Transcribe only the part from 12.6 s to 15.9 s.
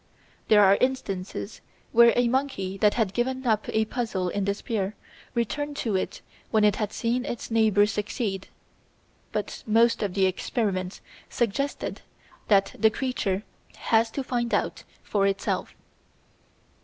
the creature has to find out for itself.